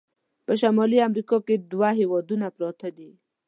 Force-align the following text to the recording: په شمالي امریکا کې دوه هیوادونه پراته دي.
په 0.45 0.53
شمالي 0.61 0.97
امریکا 1.07 1.37
کې 1.47 1.55
دوه 1.71 1.89
هیوادونه 1.99 2.45
پراته 2.55 2.87
دي. 2.97 3.09